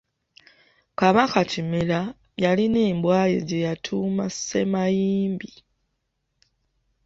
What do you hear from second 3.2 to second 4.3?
ye gye yatuuma